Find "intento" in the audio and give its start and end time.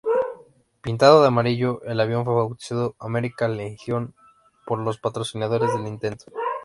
5.85-6.25